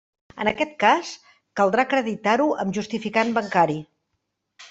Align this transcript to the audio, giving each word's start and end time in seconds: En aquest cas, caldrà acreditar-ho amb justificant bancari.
En 0.43 0.47
aquest 0.51 0.71
cas, 0.83 1.09
caldrà 1.59 1.85
acreditar-ho 1.89 2.49
amb 2.65 2.79
justificant 2.79 3.31
bancari. 3.39 3.79